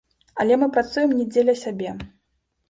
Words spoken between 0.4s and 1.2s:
Але мы працуем